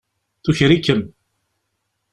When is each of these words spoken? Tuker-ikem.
Tuker-ikem. 0.43 1.01